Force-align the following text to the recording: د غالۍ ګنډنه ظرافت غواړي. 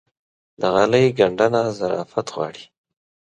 د 0.59 0.61
غالۍ 0.73 1.05
ګنډنه 1.17 1.61
ظرافت 1.79 2.27
غواړي. 2.35 2.65